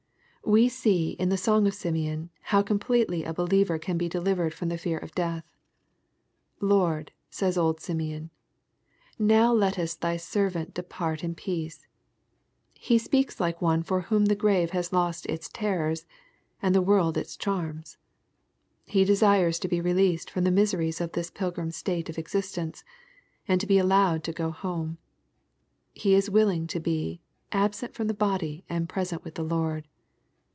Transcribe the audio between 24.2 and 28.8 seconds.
to go home. He is willing to be "absent from the body